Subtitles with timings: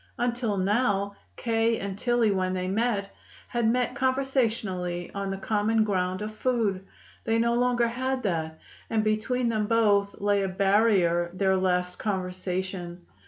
[0.17, 1.77] Until now, K.
[1.77, 3.13] and Tillie, when they met,
[3.49, 6.87] had met conversationally on the common ground of food.
[7.23, 8.57] They no longer had that,
[8.89, 13.05] and between them both lay like a barrier their last conversation.